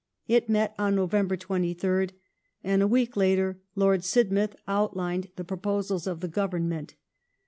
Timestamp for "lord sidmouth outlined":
3.75-5.29